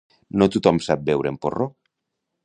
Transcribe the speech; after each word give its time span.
No 0.41 0.45
tothom 0.53 0.79
sap 0.85 1.03
beure 1.09 1.31
amb 1.33 1.41
porró. 1.43 1.67